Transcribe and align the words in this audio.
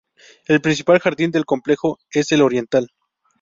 El 0.47 0.61
principal 0.61 0.99
jardín 0.99 1.29
del 1.29 1.45
complejo 1.45 1.99
es 2.11 2.31
el 2.31 2.41
oriental. 2.41 2.87